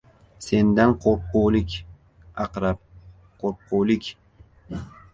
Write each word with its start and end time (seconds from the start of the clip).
—Sendan 0.45 0.93
qo‘rqqulik, 1.03 1.77
Aqrab, 2.49 2.83
qo‘rqqulik! 3.45 4.13